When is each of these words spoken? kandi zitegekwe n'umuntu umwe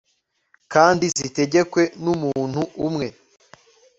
kandi 0.73 1.05
zitegekwe 1.17 1.83
n'umuntu 2.03 2.61
umwe 2.87 3.07